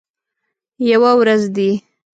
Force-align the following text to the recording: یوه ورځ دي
یوه 0.89 1.11
ورځ 1.19 1.41
دي 1.55 1.69